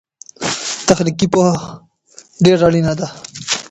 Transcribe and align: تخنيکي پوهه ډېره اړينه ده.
تخنيکي 0.87 1.27
پوهه 1.33 1.53
ډېره 2.43 2.63
اړينه 2.67 2.93
ده. 2.99 3.07